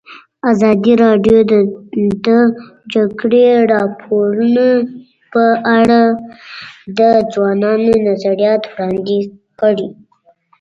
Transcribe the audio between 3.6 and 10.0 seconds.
راپورونه په اړه د ځوانانو نظریات وړاندې کړي.